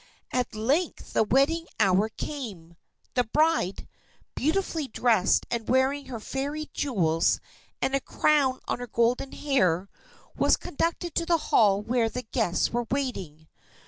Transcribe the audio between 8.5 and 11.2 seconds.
on her golden hair, was conducted